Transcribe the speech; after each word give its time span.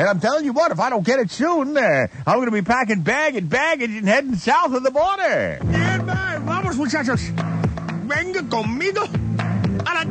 And 0.00 0.08
I'm 0.08 0.18
telling 0.18 0.46
you 0.46 0.54
what, 0.54 0.72
if 0.72 0.80
I 0.80 0.88
don't 0.88 1.04
get 1.04 1.18
it 1.18 1.30
soon, 1.30 1.76
uh, 1.76 2.06
I'm 2.26 2.36
going 2.36 2.46
to 2.46 2.52
be 2.52 2.62
packing 2.62 3.02
bag 3.02 3.36
and 3.36 3.50
baggage 3.50 3.90
and 3.90 4.08
heading 4.08 4.34
south 4.34 4.72
of 4.72 4.82
the 4.82 4.90
border. 4.90 5.58
Bien, 5.62 6.06
va, 6.06 6.40
vamos 6.42 6.78
muchachos. 6.78 7.20
Venga 8.08 8.40
conmigo 8.44 9.02
a 9.84 9.92
la 9.92 10.04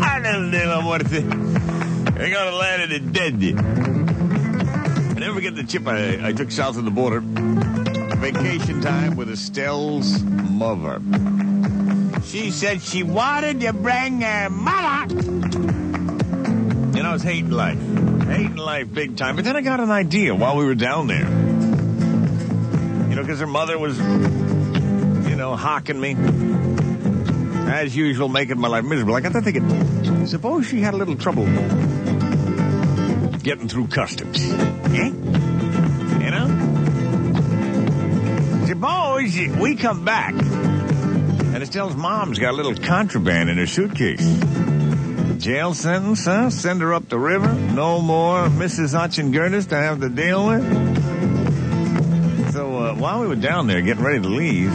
Ándale 0.00 0.50
de 0.50 0.66
la 0.66 0.80
muerte. 0.80 1.20
We're 1.20 2.30
going 2.30 2.50
to 2.50 2.56
land 2.56 2.90
in 2.90 2.90
the 2.90 3.00
dead. 3.12 3.34
I 5.14 5.20
never 5.20 5.34
forget 5.34 5.54
the 5.54 5.64
trip 5.64 5.86
I, 5.86 6.28
I 6.28 6.32
took 6.32 6.50
south 6.50 6.78
of 6.78 6.86
the 6.86 6.90
border. 6.90 7.20
Vacation 7.20 8.80
time 8.80 9.14
with 9.14 9.28
Estelle's 9.28 10.22
mother. 10.22 11.02
She 12.26 12.50
said 12.50 12.82
she 12.82 13.04
wanted 13.04 13.60
to 13.60 13.72
bring 13.72 14.20
her 14.20 14.50
mother. 14.50 15.14
You 15.14 17.02
know, 17.02 17.10
I 17.10 17.12
was 17.12 17.22
hating 17.22 17.50
life. 17.50 17.78
Hating 17.78 18.56
life 18.56 18.92
big 18.92 19.16
time. 19.16 19.36
But 19.36 19.44
then 19.44 19.54
I 19.54 19.60
got 19.60 19.78
an 19.78 19.92
idea 19.92 20.34
while 20.34 20.56
we 20.56 20.64
were 20.64 20.74
down 20.74 21.06
there. 21.06 21.28
You 23.08 23.14
know, 23.14 23.22
because 23.22 23.38
her 23.38 23.46
mother 23.46 23.78
was, 23.78 23.96
you 23.96 25.36
know, 25.36 25.54
hawking 25.54 26.00
me. 26.00 26.16
As 27.70 27.94
usual, 27.94 28.28
making 28.28 28.58
my 28.58 28.68
life 28.68 28.84
miserable. 28.84 29.14
I 29.14 29.20
got 29.20 29.32
to 29.32 29.40
thinking, 29.40 30.26
suppose 30.26 30.66
she 30.66 30.80
had 30.80 30.94
a 30.94 30.96
little 30.96 31.16
trouble 31.16 31.46
getting 33.38 33.68
through 33.68 33.86
customs. 33.86 34.40
Eh? 34.40 35.12
You 36.24 36.30
know? 36.32 36.48
Suppose 38.66 39.38
we 39.60 39.76
come 39.76 40.04
back 40.04 40.34
and 40.34 40.75
Estelle's 41.66 41.96
mom's 41.96 42.38
got 42.38 42.54
a 42.54 42.56
little 42.56 42.76
contraband 42.76 43.50
in 43.50 43.56
her 43.56 43.66
suitcase. 43.66 44.24
Jail 45.42 45.74
sentence, 45.74 46.24
huh? 46.24 46.48
Send 46.48 46.80
her 46.80 46.94
up 46.94 47.08
the 47.08 47.18
river. 47.18 47.52
No 47.52 48.00
more 48.00 48.46
Mrs. 48.46 48.94
Ochengurnis 48.96 49.68
to 49.70 49.74
have 49.74 50.00
to 50.00 50.08
deal 50.08 50.46
with. 50.46 50.62
So 52.52 52.78
uh, 52.78 52.94
while 52.94 53.20
we 53.20 53.26
were 53.26 53.34
down 53.34 53.66
there 53.66 53.82
getting 53.82 54.04
ready 54.04 54.22
to 54.22 54.28
leave, 54.28 54.72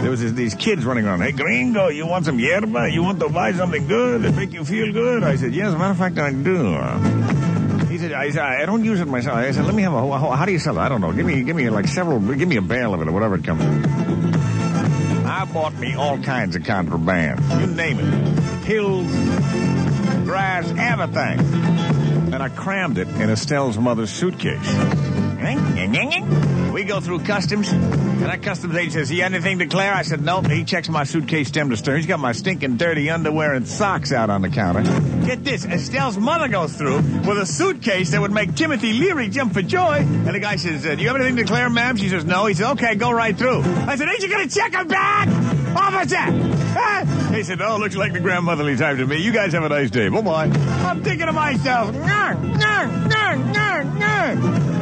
there 0.00 0.10
was 0.10 0.20
this, 0.20 0.32
these 0.32 0.56
kids 0.56 0.84
running 0.84 1.06
around. 1.06 1.20
Hey, 1.20 1.30
gringo, 1.30 1.86
you 1.86 2.08
want 2.08 2.24
some 2.24 2.40
yerba? 2.40 2.90
You 2.90 3.04
want 3.04 3.20
to 3.20 3.28
buy 3.28 3.52
something 3.52 3.86
good 3.86 4.22
that 4.22 4.34
make 4.34 4.52
you 4.52 4.64
feel 4.64 4.92
good? 4.92 5.22
I 5.22 5.36
said, 5.36 5.54
yes, 5.54 5.72
matter 5.74 5.92
of 5.92 5.98
fact, 5.98 6.18
I 6.18 6.32
do. 6.32 7.86
He 7.86 7.98
said, 7.98 8.12
I, 8.12 8.30
said, 8.30 8.42
I 8.42 8.66
don't 8.66 8.84
use 8.84 9.00
it 9.00 9.06
myself. 9.06 9.36
I 9.36 9.52
said, 9.52 9.64
let 9.64 9.76
me 9.76 9.84
have 9.84 9.92
a, 9.92 10.18
how, 10.18 10.30
how 10.30 10.44
do 10.44 10.50
you 10.50 10.58
sell 10.58 10.76
it? 10.76 10.80
I 10.80 10.88
don't 10.88 11.00
know. 11.00 11.12
Give 11.12 11.24
me, 11.24 11.44
give 11.44 11.54
me 11.54 11.70
like 11.70 11.86
several, 11.86 12.18
give 12.18 12.48
me 12.48 12.56
a 12.56 12.62
bale 12.62 12.94
of 12.94 13.00
it 13.00 13.06
or 13.06 13.12
whatever 13.12 13.36
it 13.36 13.44
comes 13.44 13.62
in. 13.62 14.41
I 15.42 15.44
bought 15.44 15.74
me 15.74 15.94
all 15.94 16.18
kinds 16.18 16.54
of 16.54 16.62
contraband. 16.62 17.40
You 17.60 17.66
name 17.66 17.98
it. 17.98 18.64
Pills, 18.64 19.10
grass, 20.24 20.72
everything. 20.78 22.01
And 22.42 22.52
I 22.52 22.56
crammed 22.56 22.98
it 22.98 23.06
in 23.06 23.30
Estelle's 23.30 23.78
mother's 23.78 24.10
suitcase. 24.10 24.58
We 26.72 26.82
go 26.82 26.98
through 26.98 27.20
customs, 27.20 27.70
and 27.70 28.22
that 28.22 28.42
customs 28.42 28.74
agent 28.74 28.94
says, 28.94 29.12
"You 29.12 29.22
anything 29.22 29.60
to 29.60 29.66
declare?" 29.66 29.94
I 29.94 30.02
said, 30.02 30.24
"Nope." 30.24 30.48
He 30.48 30.64
checks 30.64 30.88
my 30.88 31.04
suitcase 31.04 31.46
stem 31.48 31.70
to 31.70 31.76
stern. 31.76 31.98
He's 31.98 32.06
got 32.06 32.18
my 32.18 32.32
stinking 32.32 32.78
dirty 32.78 33.10
underwear 33.10 33.54
and 33.54 33.68
socks 33.68 34.10
out 34.10 34.28
on 34.28 34.42
the 34.42 34.48
counter. 34.48 34.82
Get 35.24 35.44
this: 35.44 35.64
Estelle's 35.64 36.18
mother 36.18 36.48
goes 36.48 36.72
through 36.72 36.96
with 36.96 37.38
a 37.38 37.46
suitcase 37.46 38.10
that 38.10 38.20
would 38.20 38.32
make 38.32 38.56
Timothy 38.56 38.92
Leary 38.92 39.28
jump 39.28 39.52
for 39.52 39.62
joy. 39.62 39.98
And 39.98 40.34
the 40.34 40.40
guy 40.40 40.56
says, 40.56 40.84
uh, 40.84 40.96
"Do 40.96 41.02
you 41.02 41.08
have 41.08 41.16
anything 41.16 41.36
to 41.36 41.42
declare, 41.42 41.70
ma'am?" 41.70 41.96
She 41.96 42.08
says, 42.08 42.24
"No." 42.24 42.46
He 42.46 42.54
says, 42.54 42.70
"Okay, 42.72 42.96
go 42.96 43.12
right 43.12 43.36
through." 43.38 43.62
I 43.86 43.94
said, 43.94 44.08
"Ain't 44.08 44.20
you 44.20 44.28
gonna 44.28 44.48
check 44.48 44.74
her 44.74 44.84
bag, 44.84 45.28
officer?" 45.76 47.34
He 47.34 47.42
said, 47.42 47.60
"Oh, 47.62 47.78
looks 47.78 47.96
like 47.96 48.12
the 48.12 48.20
grandmotherly 48.20 48.76
time 48.76 48.98
to 48.98 49.06
me. 49.06 49.16
You 49.18 49.32
guys 49.32 49.52
have 49.52 49.64
a 49.64 49.68
nice 49.68 49.90
day. 49.90 50.08
Bye 50.08 50.20
bye." 50.20 50.50
I'm 50.86 51.02
thinking 51.02 51.26
to 51.26 51.32
myself, 51.32 51.94
"Nyah, 51.94 52.34
nyah, 52.58 53.08
nyah, 53.08 53.52
nyah, 53.52 53.84
nyah." 53.98 54.81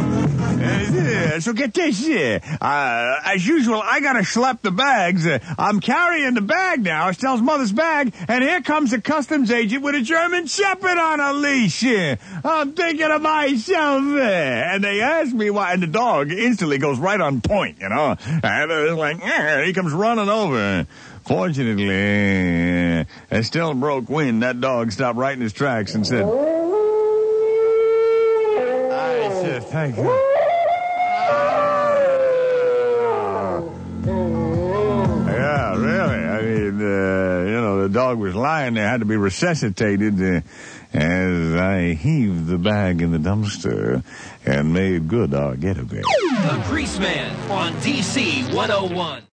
So 1.40 1.52
get 1.52 1.74
this, 1.74 2.06
uh, 2.08 3.20
as 3.24 3.46
usual, 3.46 3.80
I 3.82 4.00
gotta 4.00 4.20
schlep 4.20 4.60
the 4.62 4.70
bags. 4.70 5.26
Uh, 5.26 5.38
I'm 5.58 5.80
carrying 5.80 6.34
the 6.34 6.40
bag 6.40 6.82
now. 6.82 7.08
Estelle's 7.08 7.42
mother's 7.42 7.72
bag, 7.72 8.14
and 8.28 8.44
here 8.44 8.60
comes 8.60 8.92
a 8.92 9.00
customs 9.00 9.50
agent 9.50 9.82
with 9.82 9.94
a 9.94 10.02
German 10.02 10.46
Shepherd 10.46 10.98
on 10.98 11.20
a 11.20 11.32
leash. 11.32 11.84
I'm 11.84 12.72
thinking 12.72 13.08
to 13.08 13.18
myself, 13.18 14.02
and 14.02 14.84
they 14.84 15.00
ask 15.00 15.32
me 15.34 15.50
why, 15.50 15.72
and 15.72 15.82
the 15.82 15.86
dog 15.86 16.30
instantly 16.30 16.78
goes 16.78 16.98
right 16.98 17.20
on 17.20 17.40
point, 17.40 17.78
you 17.80 17.88
know. 17.88 18.16
And 18.42 18.70
uh, 18.70 18.96
like, 18.96 19.20
he 19.64 19.72
comes 19.72 19.92
running 19.92 20.28
over. 20.28 20.86
Fortunately, 21.26 23.00
uh, 23.00 23.04
Estelle 23.30 23.74
broke 23.74 24.08
wind. 24.08 24.42
That 24.42 24.60
dog 24.60 24.90
stopped 24.92 25.18
right 25.18 25.34
in 25.34 25.40
his 25.40 25.52
tracks 25.52 25.94
and 25.94 26.06
said, 26.06 26.24
I 28.92 29.28
said, 29.42 29.64
thank 29.64 29.96
you. 29.96 30.38
You 36.80 37.60
know, 37.60 37.82
the 37.82 37.88
dog 37.88 38.18
was 38.18 38.34
lying 38.34 38.74
there, 38.74 38.88
had 38.88 39.00
to 39.00 39.06
be 39.06 39.16
resuscitated 39.16 40.20
uh, 40.20 40.40
as 40.92 41.54
I 41.54 41.94
heaved 41.94 42.46
the 42.46 42.58
bag 42.58 43.00
in 43.00 43.12
the 43.12 43.18
dumpster 43.18 44.02
and 44.44 44.72
made 44.72 45.08
good 45.08 45.34
our 45.34 45.56
getaway. 45.56 46.02
The 46.02 46.62
Greaseman 46.68 47.50
on 47.50 47.72
DC 47.74 48.52
101. 48.54 49.22